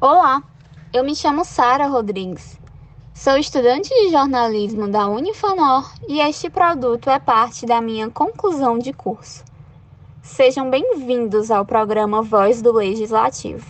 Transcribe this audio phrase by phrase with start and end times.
[0.00, 0.44] Olá,
[0.92, 2.56] eu me chamo Sara Rodrigues.
[3.12, 8.92] Sou estudante de jornalismo da Unifanor e este produto é parte da minha conclusão de
[8.92, 9.44] curso.
[10.22, 13.66] Sejam bem-vindos ao programa Voz do Legislativo.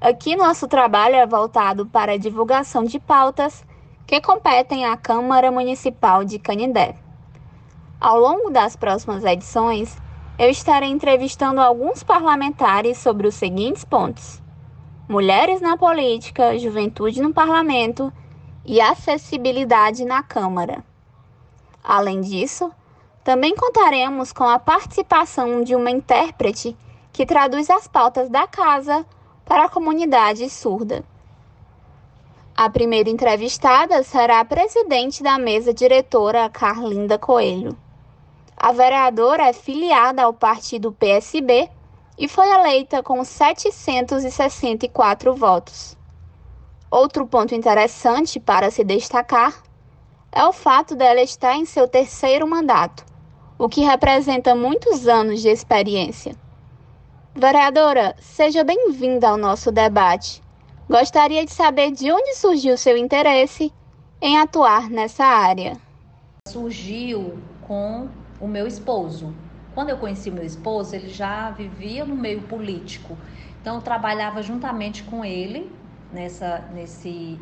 [0.00, 3.66] Aqui nosso trabalho é voltado para a divulgação de pautas
[4.06, 6.94] que competem à Câmara Municipal de Canindé.
[8.00, 9.94] Ao longo das próximas edições,
[10.38, 14.42] eu estarei entrevistando alguns parlamentares sobre os seguintes pontos:
[15.14, 18.12] mulheres na política, juventude no parlamento
[18.64, 20.84] e acessibilidade na Câmara.
[21.84, 22.68] Além disso,
[23.22, 26.76] também contaremos com a participação de uma intérprete
[27.12, 29.06] que traduz as pautas da casa
[29.44, 31.04] para a comunidade surda.
[32.56, 37.78] A primeira entrevistada será a presidente da mesa diretora, Carlinda Coelho.
[38.56, 41.70] A vereadora é filiada ao partido PSB
[42.18, 45.96] e foi eleita com 764 votos.
[46.90, 49.62] Outro ponto interessante para se destacar
[50.30, 53.04] é o fato dela estar em seu terceiro mandato,
[53.58, 56.36] o que representa muitos anos de experiência.
[57.34, 60.40] Vereadora, seja bem-vinda ao nosso debate.
[60.88, 63.72] Gostaria de saber de onde surgiu seu interesse
[64.20, 65.76] em atuar nessa área.
[66.46, 68.08] Surgiu com
[68.40, 69.34] o meu esposo.
[69.74, 73.18] Quando eu conheci meu esposo, ele já vivia no meio político.
[73.60, 75.70] Então eu trabalhava juntamente com ele
[76.12, 77.38] nessa nesse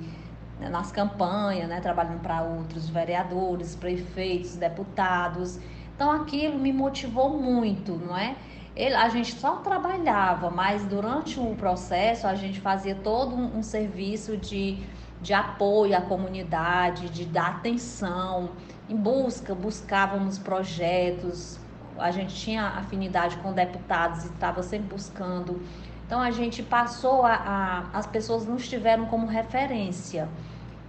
[0.71, 5.59] nas campanhas, né, trabalhando para outros vereadores, prefeitos, deputados.
[5.95, 8.37] Então aquilo me motivou muito, não é?
[8.75, 13.63] Ele, a gente só trabalhava, mas durante o processo a gente fazia todo um, um
[13.63, 14.79] serviço de,
[15.21, 18.51] de apoio à comunidade, de dar atenção,
[18.89, 21.59] em busca, buscávamos projetos,
[21.99, 25.61] a gente tinha afinidade com deputados e estava sempre buscando.
[26.07, 30.29] Então a gente passou a, a, as pessoas nos tiveram como referência.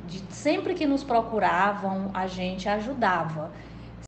[0.06, 3.52] De, sempre que nos procuravam, a gente ajudava.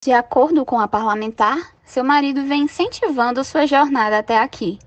[0.03, 4.77] De acordo com a parlamentar, seu marido vem incentivando sua jornada até aqui.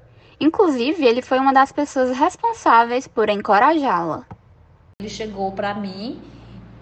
[0.40, 4.24] Inclusive, ele foi uma das pessoas responsáveis por encorajá-la.
[5.00, 6.20] Ele chegou para mim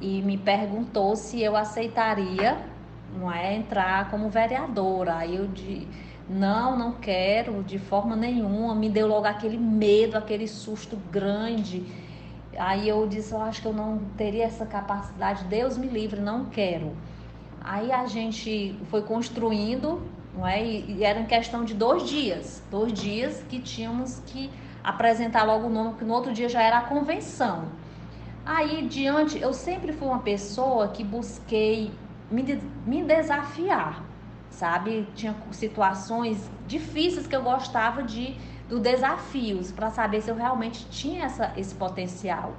[0.00, 2.58] e me perguntou se eu aceitaria
[3.14, 5.16] não é entrar como vereadora.
[5.16, 5.86] Aí eu disse,
[6.28, 8.74] não, não quero de forma nenhuma.
[8.74, 11.84] Me deu logo aquele medo, aquele susto grande.
[12.58, 15.44] Aí eu disse, eu acho que eu não teria essa capacidade.
[15.44, 16.96] Deus me livre, não quero.
[17.60, 20.02] Aí a gente foi construindo,
[20.34, 20.64] não é?
[20.64, 24.50] E era em questão de dois dias, dois dias que tínhamos que
[24.82, 27.64] apresentar logo o nome, porque no outro dia já era a convenção.
[28.44, 31.90] Aí, diante, eu sempre fui uma pessoa que busquei
[32.30, 34.02] me, me desafiar,
[34.50, 35.08] sabe?
[35.14, 38.36] Tinha situações difíceis que eu gostava de
[38.68, 42.54] do desafios para saber se eu realmente tinha essa, esse potencial.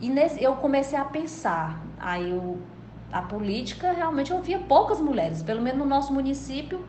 [0.00, 2.58] E nesse, eu comecei a pensar, aí eu,
[3.12, 6.84] a política realmente eu via poucas mulheres, pelo menos no nosso município,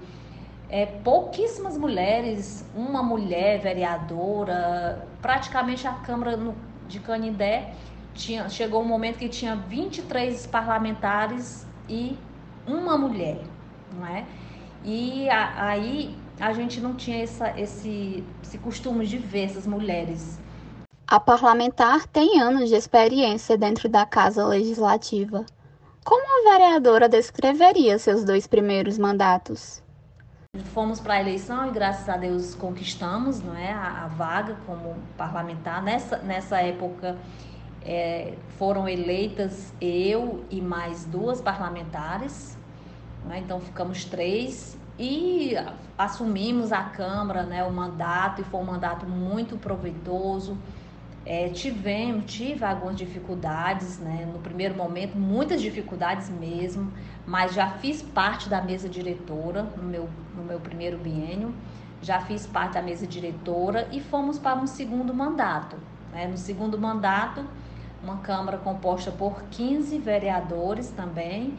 [0.69, 6.55] é, pouquíssimas mulheres, uma mulher vereadora, praticamente a Câmara no,
[6.87, 7.73] de Canindé
[8.13, 12.17] tinha, chegou um momento que tinha 23 parlamentares e
[12.67, 13.41] uma mulher,
[13.93, 14.25] não é?
[14.85, 20.39] E a, aí a gente não tinha essa, esse, esse costume de ver essas mulheres.
[21.05, 25.45] A parlamentar tem anos de experiência dentro da Casa Legislativa.
[26.05, 29.83] Como a vereadora descreveria seus dois primeiros mandatos?
[30.73, 34.95] Fomos para a eleição e graças a Deus conquistamos não é, a, a vaga como
[35.17, 35.83] parlamentar.
[35.83, 37.17] Nessa, nessa época
[37.83, 42.57] é, foram eleitas eu e mais duas parlamentares,
[43.25, 43.39] né?
[43.39, 45.53] então ficamos três e
[45.97, 50.57] assumimos a Câmara, né, o mandato, e foi um mandato muito proveitoso.
[51.25, 56.91] É, tivemos, tive algumas dificuldades, né, no primeiro momento, muitas dificuldades mesmo,
[57.25, 61.53] mas já fiz parte da mesa diretora no meu, no meu primeiro biênio,
[62.01, 65.77] já fiz parte da mesa diretora e fomos para um segundo mandato.
[66.11, 66.27] Né?
[66.27, 67.45] No segundo mandato,
[68.03, 71.53] uma Câmara composta por 15 vereadores também.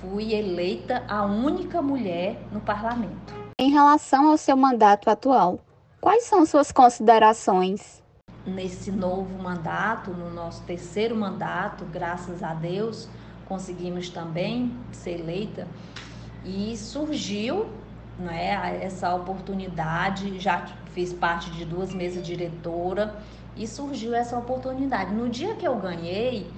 [0.00, 3.32] Fui eleita a única mulher no parlamento.
[3.58, 5.60] Em relação ao seu mandato atual,
[6.00, 8.02] quais são suas considerações?
[8.44, 13.08] Nesse novo mandato, no nosso terceiro mandato, graças a Deus,
[13.46, 15.68] conseguimos também ser eleita
[16.44, 17.66] e surgiu
[18.18, 20.40] não é, essa oportunidade.
[20.40, 23.14] Já fiz parte de duas mesas diretora
[23.56, 25.12] e surgiu essa oportunidade.
[25.12, 26.50] No dia que eu ganhei,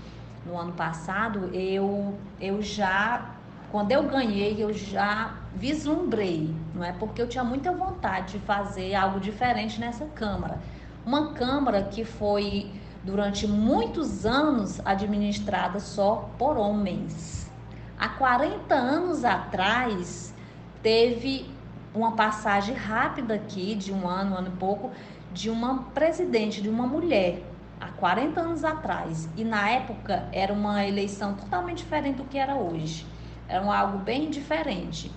[0.47, 3.35] no ano passado, eu, eu já,
[3.71, 6.93] quando eu ganhei, eu já vislumbrei, não é?
[6.93, 10.59] Porque eu tinha muita vontade de fazer algo diferente nessa Câmara.
[11.07, 12.71] Uma Câmara que foi
[13.03, 17.51] durante muitos anos administrada só por homens.
[17.99, 20.35] Há 40 anos atrás,
[20.83, 21.47] teve
[21.95, 24.91] uma passagem rápida aqui, de um ano, um ano e pouco,
[25.35, 27.43] de uma presidente, de uma mulher,
[27.81, 29.29] há 40 anos atrás.
[29.37, 33.05] E na época era uma eleição totalmente diferente do que era hoje.
[33.49, 35.11] Era algo bem diferente.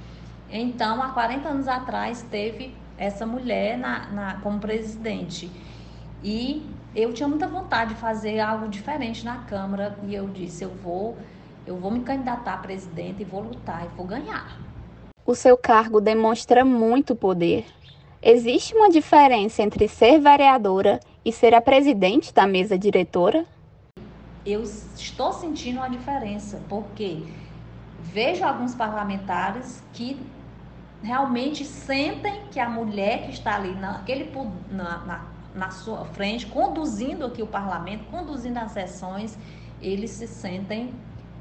[0.50, 5.52] Então, há 40 anos atrás, teve essa mulher na, na, como presidente.
[6.24, 9.98] E eu tinha muita vontade de fazer algo diferente na Câmara.
[10.08, 11.16] E eu disse: eu vou,
[11.66, 14.58] eu vou me candidatar a presidente e vou lutar e vou ganhar.
[15.26, 17.66] O seu cargo demonstra muito poder.
[18.22, 23.46] Existe uma diferença entre ser vereadora e ser a presidente da mesa diretora?
[24.44, 27.24] Eu estou sentindo uma diferença, porque
[28.02, 30.20] vejo alguns parlamentares que
[31.04, 34.32] realmente sentem que a mulher que está ali naquele,
[34.72, 39.38] na, na, na sua frente, conduzindo aqui o parlamento, conduzindo as sessões,
[39.80, 40.92] eles se sentem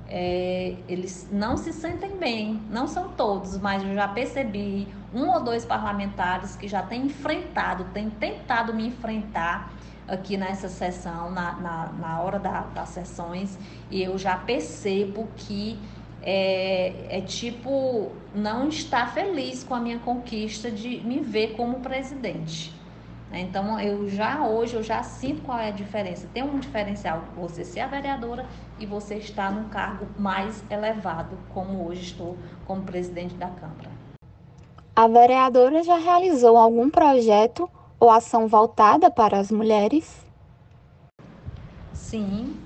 [0.08, 4.86] é, eles não se sentem bem, não são todos, mas eu já percebi
[5.16, 9.72] um ou dois parlamentares que já têm enfrentado, têm tentado me enfrentar
[10.06, 13.58] aqui nessa sessão, na, na, na hora da, das sessões,
[13.90, 15.78] e eu já percebo que
[16.22, 22.74] é, é, tipo não estar feliz com a minha conquista de me ver como presidente.
[23.32, 26.28] Então eu já hoje eu já sinto qual é a diferença.
[26.32, 28.46] Tem um diferencial você ser a vereadora
[28.78, 32.36] e você estar num cargo mais elevado, como hoje estou
[32.66, 33.95] como presidente da Câmara.
[34.98, 37.68] A vereadora já realizou algum projeto
[38.00, 40.24] ou ação voltada para as mulheres?
[41.92, 42.56] Sim,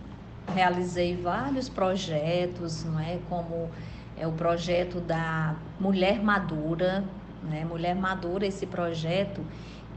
[0.46, 3.18] realizei vários projetos, não é?
[3.28, 3.68] Como
[4.16, 7.02] é o projeto da Mulher Madura,
[7.42, 7.64] né?
[7.64, 9.44] Mulher Madura, esse projeto,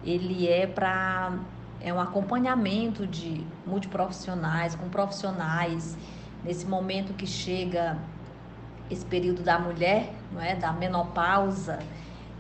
[0.04, 1.38] ele é para
[1.80, 5.96] é um acompanhamento de multiprofissionais, com profissionais,
[6.44, 7.96] nesse momento que chega
[8.90, 11.78] esse período da mulher, não é, da menopausa,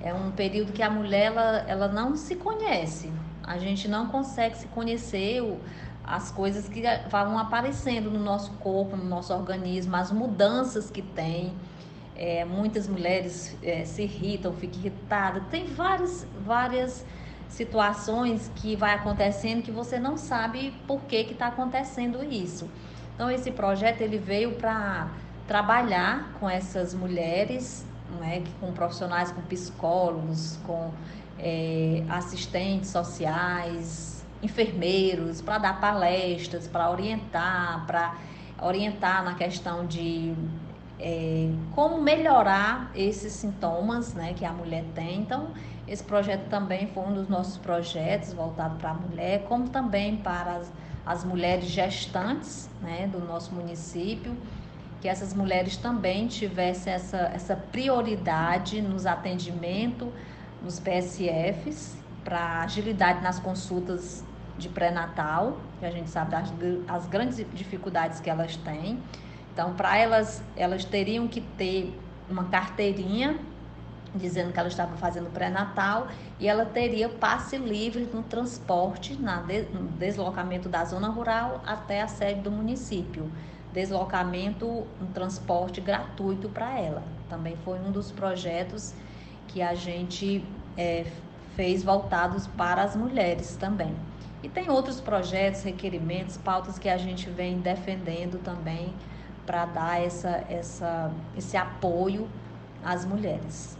[0.04, 3.12] é um período que a mulher ela, ela não se conhece.
[3.42, 5.60] A gente não consegue se conhecer o,
[6.04, 11.54] as coisas que vão aparecendo no nosso corpo, no nosso organismo, as mudanças que tem.
[12.16, 15.44] É, muitas mulheres é, se irritam, ficam irritadas.
[15.50, 17.06] Tem várias, várias
[17.48, 22.70] situações que vai acontecendo que você não sabe por que está acontecendo isso.
[23.16, 25.08] Então esse projeto ele veio para
[25.48, 27.86] trabalhar com essas mulheres,
[28.24, 30.92] é, com profissionais, com psicólogos, com
[31.38, 38.16] é, assistentes sociais, enfermeiros, para dar palestras, para orientar, para
[38.62, 40.34] orientar na questão de
[41.00, 45.20] é, como melhorar esses sintomas né, que a mulher tem.
[45.20, 45.50] Então,
[45.88, 50.58] esse projeto também foi um dos nossos projetos voltado para a mulher, como também para
[50.58, 50.72] as,
[51.06, 54.36] as mulheres gestantes né, do nosso município,
[55.04, 60.08] que essas mulheres também tivessem essa, essa prioridade nos atendimentos
[60.64, 64.24] nos PSFs, para agilidade nas consultas
[64.58, 66.54] de pré-natal, que a gente sabe das
[66.88, 68.98] as grandes dificuldades que elas têm.
[69.52, 72.00] Então, para elas, elas teriam que ter
[72.30, 73.38] uma carteirinha
[74.16, 76.08] dizendo que ela estava fazendo pré-natal
[76.40, 82.02] e ela teria passe livre no transporte, na de, no deslocamento da zona rural até
[82.02, 83.30] a sede do município.
[83.74, 87.02] Deslocamento, um transporte gratuito para ela.
[87.28, 88.94] Também foi um dos projetos
[89.48, 90.46] que a gente
[90.78, 91.06] é,
[91.56, 93.96] fez voltados para as mulheres também.
[94.44, 98.94] E tem outros projetos, requerimentos, pautas que a gente vem defendendo também
[99.46, 102.30] para dar essa, essa, esse apoio
[102.84, 103.78] às mulheres.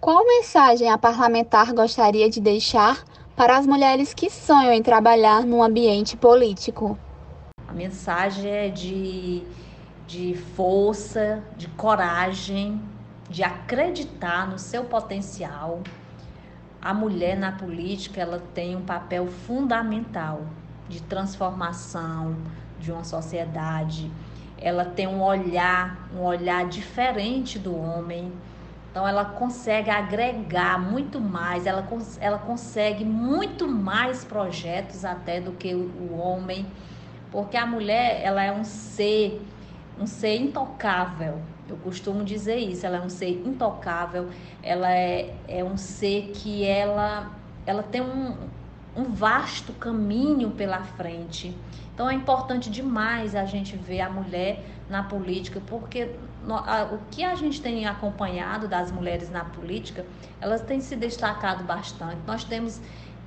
[0.00, 3.02] Qual mensagem a parlamentar gostaria de deixar
[3.34, 6.98] para as mulheres que sonham em trabalhar no ambiente político?
[7.72, 9.42] A mensagem é de,
[10.06, 12.78] de força, de coragem,
[13.30, 15.80] de acreditar no seu potencial.
[16.82, 20.44] A mulher na política ela tem um papel fundamental
[20.86, 22.36] de transformação
[22.78, 24.12] de uma sociedade.
[24.60, 28.30] Ela tem um olhar, um olhar diferente do homem
[28.92, 31.88] então ela consegue agregar muito mais, ela,
[32.20, 36.66] ela consegue muito mais projetos até do que o, o homem,
[37.32, 39.40] porque a mulher ela é um ser,
[39.98, 41.40] um ser intocável.
[41.66, 44.28] Eu costumo dizer isso, ela é um ser intocável,
[44.62, 47.32] ela é, é um ser que ela,
[47.64, 48.36] ela tem um,
[48.94, 51.56] um vasto caminho pela frente.
[51.94, 56.10] Então é importante demais a gente ver a mulher na política, porque
[56.90, 60.04] o que a gente tem acompanhado das mulheres na política,
[60.40, 62.18] elas têm se destacado bastante.
[62.26, 62.80] Nós temos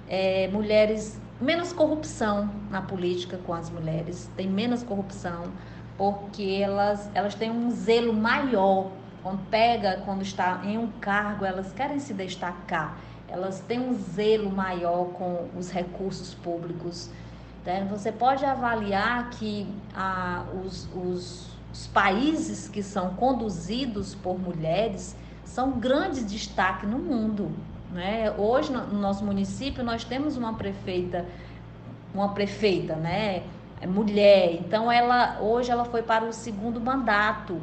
[0.07, 5.51] é, mulheres menos corrupção na política com as mulheres, tem menos corrupção
[5.97, 8.91] porque elas, elas têm um zelo maior.
[9.23, 14.51] Quando pega, quando está em um cargo, elas querem se destacar, elas têm um zelo
[14.51, 17.09] maior com os recursos públicos.
[17.65, 17.87] Né?
[17.89, 25.71] Você pode avaliar que ah, os, os, os países que são conduzidos por mulheres são
[25.71, 27.51] grandes destaque no mundo.
[27.95, 28.29] Né?
[28.37, 31.25] Hoje, no, no nosso município, nós temos uma prefeita,
[32.13, 33.43] uma prefeita, né?
[33.79, 34.55] É mulher.
[34.55, 37.61] Então, ela hoje ela foi para o segundo mandato.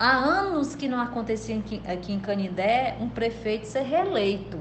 [0.00, 4.58] Há anos que não acontecia aqui, aqui em Canindé um prefeito ser reeleito.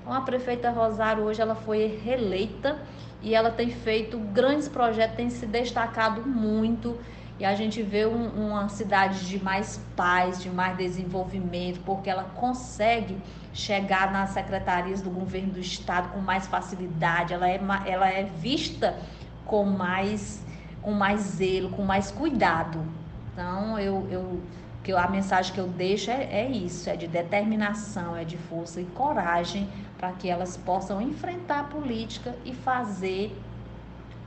[0.00, 2.78] Então, a prefeita Rosário hoje ela foi reeleita
[3.20, 6.96] e ela tem feito grandes projetos, tem se destacado muito
[7.40, 12.24] e a gente vê um, uma cidade de mais paz, de mais desenvolvimento, porque ela
[12.24, 13.16] consegue
[13.54, 18.98] chegar nas secretarias do governo do estado com mais facilidade, ela é, ela é vista
[19.46, 20.44] com mais,
[20.82, 22.84] com mais zelo, com mais cuidado.
[23.32, 24.42] Então, eu, eu,
[24.84, 28.82] que a mensagem que eu deixo é, é isso, é de determinação, é de força
[28.82, 29.66] e coragem
[29.96, 33.34] para que elas possam enfrentar a política e fazer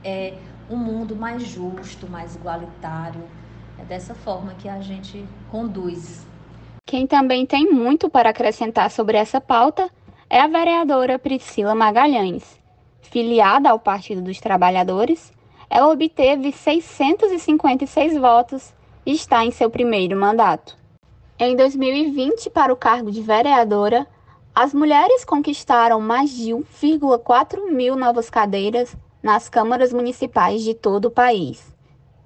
[0.02, 0.34] é,
[0.70, 3.22] um mundo mais justo, mais igualitário.
[3.78, 6.26] É dessa forma que a gente conduz.
[6.86, 9.90] Quem também tem muito para acrescentar sobre essa pauta
[10.28, 12.58] é a vereadora Priscila Magalhães.
[13.00, 15.32] Filiada ao Partido dos Trabalhadores,
[15.68, 18.72] ela obteve 656 votos
[19.04, 20.76] e está em seu primeiro mandato.
[21.38, 24.06] Em 2020, para o cargo de vereadora,
[24.54, 31.10] as mulheres conquistaram mais de 1,4 mil novas cadeiras nas câmaras municipais de todo o
[31.10, 31.74] país.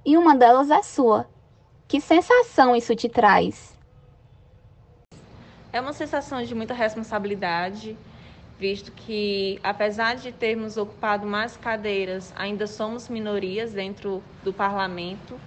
[0.05, 1.29] E uma delas é sua.
[1.87, 3.79] Que sensação isso te traz?
[5.73, 7.97] É uma sensação de muita responsabilidade,
[8.59, 15.39] visto que, apesar de termos ocupado mais cadeiras, ainda somos minorias dentro do parlamento.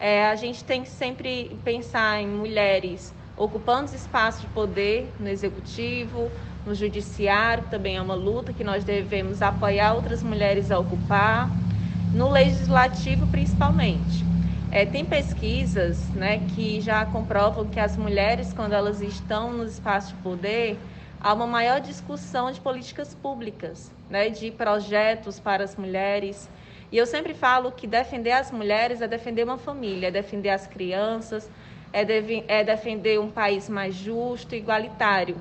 [0.00, 6.30] É, a gente tem que sempre pensar em mulheres ocupando espaços de poder no executivo,
[6.66, 11.48] no judiciário, também é uma luta que nós devemos apoiar outras mulheres a ocupar,
[12.12, 14.24] no legislativo principalmente.
[14.70, 20.10] É, tem pesquisas né, que já comprovam que as mulheres, quando elas estão nos espaços
[20.10, 20.78] de poder,
[21.20, 26.50] há uma maior discussão de políticas públicas, né, de projetos para as mulheres.
[26.90, 30.66] E eu sempre falo que defender as mulheres é defender uma família, é defender as
[30.66, 31.48] crianças,
[31.92, 35.36] é, de, é defender um país mais justo e igualitário.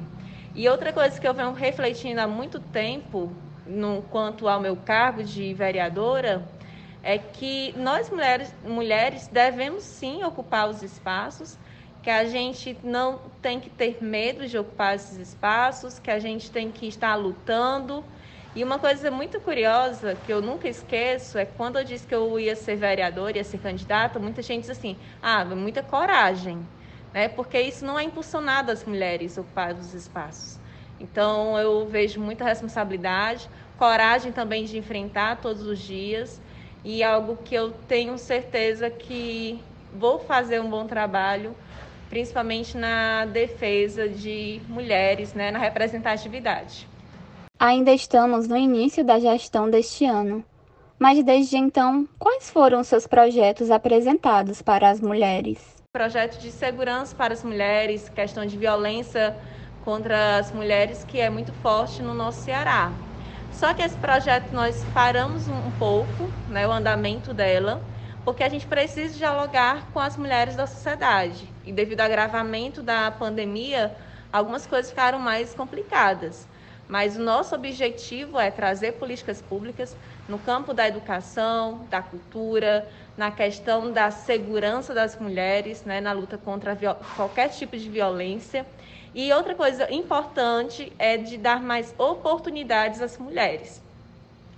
[0.55, 3.29] E outra coisa que eu venho refletindo há muito tempo,
[3.67, 6.47] no quanto ao meu cargo de vereadora,
[7.03, 11.57] é que nós mulheres, mulheres devemos sim ocupar os espaços,
[12.01, 16.49] que a gente não tem que ter medo de ocupar esses espaços, que a gente
[16.49, 18.01] tem que estar lutando.
[18.55, 22.39] E uma coisa muito curiosa que eu nunca esqueço é quando eu disse que eu
[22.39, 26.65] ia ser vereadora, ia ser candidata, muita gente diz assim: ah, muita coragem
[27.15, 27.29] né?
[27.29, 30.59] porque isso não é impulsionado as mulheres ocuparem os espaços.
[30.99, 36.41] Então, eu vejo muita responsabilidade, coragem também de enfrentar todos os dias
[36.83, 39.61] e algo que eu tenho certeza que
[39.93, 41.55] vou fazer um bom trabalho,
[42.09, 46.85] principalmente na defesa de mulheres, né, na representatividade.
[47.57, 50.43] Ainda estamos no início da gestão deste ano,
[50.99, 55.74] mas desde então, quais foram seus projetos apresentados para as mulheres?
[55.95, 59.33] Projeto de segurança para as mulheres, questão de violência
[59.85, 62.91] contra as mulheres, que é muito forte no nosso Ceará.
[63.49, 67.81] Só que esse projeto nós paramos um pouco, né, o andamento dela,
[68.25, 71.49] porque a gente precisa dialogar com as mulheres da sociedade.
[71.63, 73.95] E devido ao agravamento da pandemia,
[74.33, 76.45] algumas coisas ficaram mais complicadas.
[76.87, 82.87] Mas o nosso objetivo é trazer políticas públicas no campo da educação, da cultura,
[83.17, 86.75] na questão da segurança das mulheres, né, na luta contra
[87.15, 88.65] qualquer tipo de violência.
[89.15, 93.81] E outra coisa importante é de dar mais oportunidades às mulheres.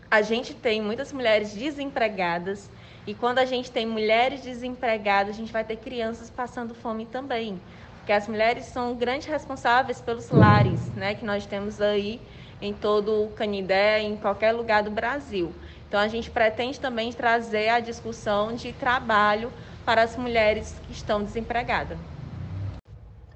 [0.09, 2.69] A gente tem muitas mulheres desempregadas
[3.05, 7.61] e quando a gente tem mulheres desempregadas, a gente vai ter crianças passando fome também.
[8.07, 12.21] Porque as mulheres são grandes responsáveis pelos lares, né, que nós temos aí
[12.61, 15.53] em todo o Canindé, em qualquer lugar do Brasil.
[15.89, 19.51] Então, a gente pretende também trazer a discussão de trabalho
[19.85, 21.97] para as mulheres que estão desempregadas.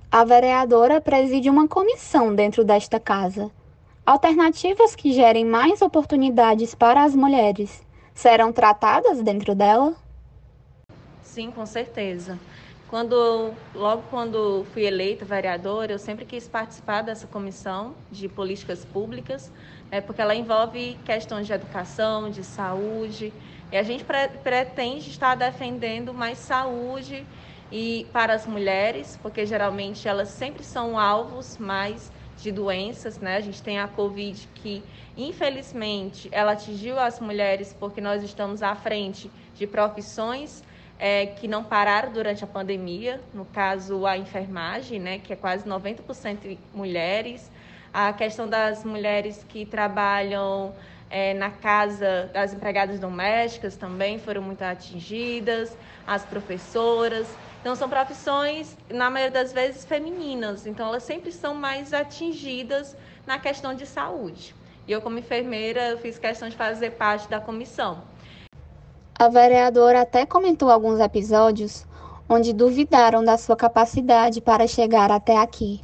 [0.09, 3.51] A vereadora preside uma comissão dentro desta casa.
[4.05, 9.93] Alternativas que gerem mais oportunidades para as mulheres serão tratadas dentro dela?
[11.23, 12.37] Sim, com certeza.
[12.91, 19.49] Quando, logo quando fui eleita vereadora, eu sempre quis participar dessa comissão de políticas públicas,
[19.89, 23.33] né, porque ela envolve questões de educação, de saúde,
[23.71, 27.25] e a gente pre pretende estar defendendo mais saúde
[27.71, 33.37] e para as mulheres, porque geralmente elas sempre são alvos mais de doenças, né?
[33.37, 34.83] A gente tem a Covid que,
[35.15, 40.61] infelizmente, ela atingiu as mulheres porque nós estamos à frente de profissões
[41.01, 45.67] é, que não pararam durante a pandemia, no caso a enfermagem, né, que é quase
[45.67, 47.49] 90% mulheres,
[47.91, 50.75] a questão das mulheres que trabalham
[51.09, 57.27] é, na casa das empregadas domésticas também foram muito atingidas, as professoras.
[57.59, 60.67] Então, são profissões, na maioria das vezes, femininas.
[60.67, 64.53] Então, elas sempre são mais atingidas na questão de saúde.
[64.87, 68.03] E eu, como enfermeira, fiz questão de fazer parte da comissão.
[69.21, 71.85] A vereadora até comentou alguns episódios
[72.27, 75.79] onde duvidaram da sua capacidade para chegar até aqui.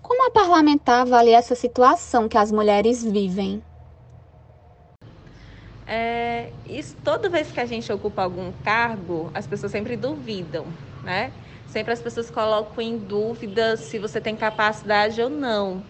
[0.00, 3.62] Como a parlamentar avalia essa situação que as mulheres vivem?
[5.86, 10.64] É, isso, toda vez que a gente ocupa algum cargo, as pessoas sempre duvidam,
[11.04, 11.30] né?
[11.68, 15.82] Sempre as pessoas colocam em dúvida se você tem capacidade ou não.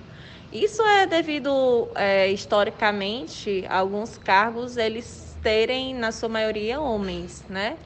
[0.53, 7.77] Isso é devido, é, historicamente, alguns cargos eles terem, na sua maioria, homens, né?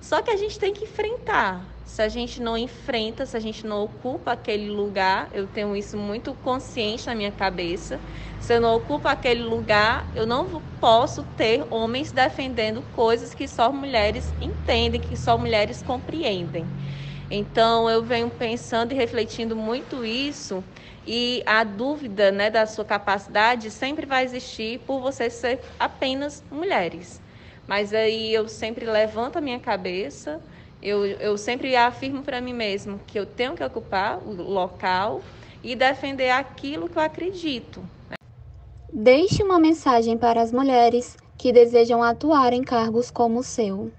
[0.00, 1.66] Só que a gente tem que enfrentar.
[1.84, 5.96] Se a gente não enfrenta, se a gente não ocupa aquele lugar, eu tenho isso
[5.96, 8.00] muito consciente na minha cabeça.
[8.38, 13.72] Se eu não ocupo aquele lugar, eu não posso ter homens defendendo coisas que só
[13.72, 16.70] mulheres entendem, que só mulheres compreendem.
[17.30, 20.62] Então, eu venho pensando e refletindo muito isso
[21.06, 27.20] e a dúvida né, da sua capacidade sempre vai existir por você ser apenas mulheres.
[27.66, 30.40] Mas aí eu sempre levanto a minha cabeça,
[30.80, 35.20] eu, eu sempre afirmo para mim mesmo que eu tenho que ocupar o local
[35.64, 37.80] e defender aquilo que eu acredito.
[38.08, 38.16] Né?
[38.92, 43.92] Deixe uma mensagem para as mulheres que desejam atuar em cargos como o seu.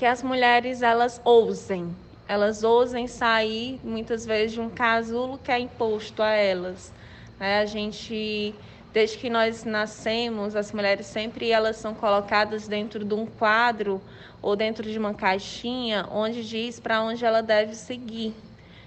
[0.00, 1.94] Que as mulheres elas ousem,
[2.26, 6.90] elas ousem sair muitas vezes de um casulo que é imposto a elas.
[7.38, 7.60] Né?
[7.60, 8.54] A gente,
[8.94, 14.00] desde que nós nascemos, as mulheres sempre elas são colocadas dentro de um quadro
[14.40, 18.34] ou dentro de uma caixinha onde diz para onde ela deve seguir,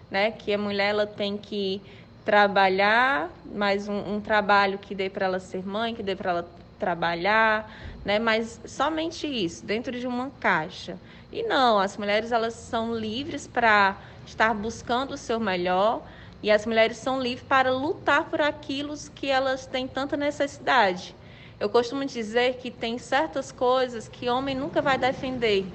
[0.10, 0.32] né?
[0.32, 1.80] Que a mulher ela tem que
[2.26, 6.50] trabalhar, mais um, um trabalho que dê para ela ser mãe, que dê para ela
[6.80, 7.70] trabalhar,
[8.04, 8.20] né?
[8.20, 10.98] Mas somente isso, dentro de uma caixa.
[11.32, 16.02] E não, as mulheres elas são livres para estar buscando o seu melhor
[16.42, 21.16] e as mulheres são livres para lutar por aquilo que elas têm tanta necessidade.
[21.60, 25.66] Eu costumo dizer que tem certas coisas que homem nunca vai defender.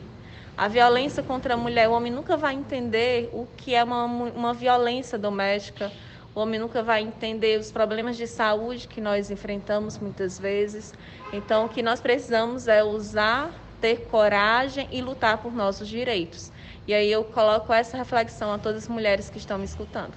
[0.56, 4.52] A violência contra a mulher, o homem nunca vai entender o que é uma, uma
[4.52, 5.90] violência doméstica.
[6.34, 10.94] O homem nunca vai entender os problemas de saúde que nós enfrentamos muitas vezes.
[11.32, 16.52] Então, o que nós precisamos é usar ter coragem e lutar por nossos direitos.
[16.86, 20.14] E aí eu coloco essa reflexão a todas as mulheres que estão me escutando.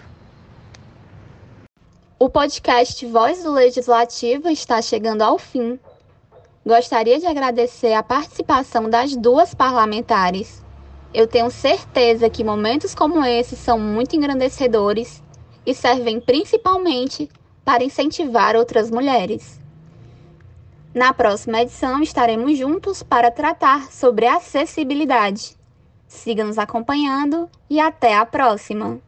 [2.20, 5.80] O podcast Voz do Legislativo está chegando ao fim.
[6.66, 10.64] Gostaria de agradecer a participação das duas parlamentares.
[11.14, 15.22] Eu tenho certeza que momentos como esse são muito engrandecedores
[15.66, 17.30] e servem principalmente
[17.64, 19.60] para incentivar outras mulheres.
[20.94, 25.56] Na próxima edição estaremos juntos para tratar sobre acessibilidade.
[26.08, 29.00] Siga nos acompanhando e até a próxima!